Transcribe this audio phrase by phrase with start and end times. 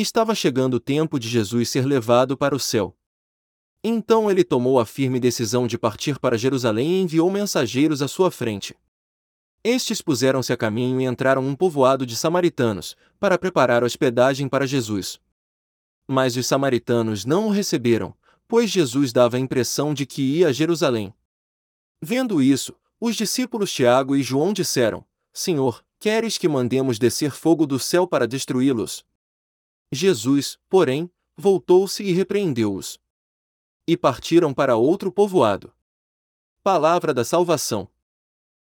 [0.00, 2.96] Estava chegando o tempo de Jesus ser levado para o céu.
[3.82, 8.30] Então ele tomou a firme decisão de partir para Jerusalém e enviou mensageiros à sua
[8.30, 8.76] frente.
[9.64, 15.18] Estes puseram-se a caminho e entraram um povoado de samaritanos, para preparar hospedagem para Jesus.
[16.06, 18.14] Mas os samaritanos não o receberam,
[18.46, 21.12] pois Jesus dava a impressão de que ia a Jerusalém.
[22.00, 27.80] Vendo isso, os discípulos Tiago e João disseram: Senhor, queres que mandemos descer fogo do
[27.80, 29.04] céu para destruí-los?
[29.90, 32.98] Jesus, porém, voltou-se e repreendeu-os.
[33.86, 35.72] E partiram para outro povoado.
[36.62, 37.88] Palavra da salvação.